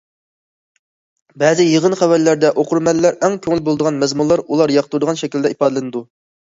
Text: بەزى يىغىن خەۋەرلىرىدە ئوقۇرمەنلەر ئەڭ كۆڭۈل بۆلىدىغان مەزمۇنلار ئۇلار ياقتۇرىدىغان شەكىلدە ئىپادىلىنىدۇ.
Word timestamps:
بەزى 1.43 1.67
يىغىن 1.67 1.97
خەۋەرلىرىدە 2.01 2.53
ئوقۇرمەنلەر 2.63 3.21
ئەڭ 3.21 3.39
كۆڭۈل 3.45 3.65
بۆلىدىغان 3.69 4.05
مەزمۇنلار 4.07 4.47
ئۇلار 4.49 4.79
ياقتۇرىدىغان 4.81 5.23
شەكىلدە 5.25 5.55
ئىپادىلىنىدۇ. 5.57 6.09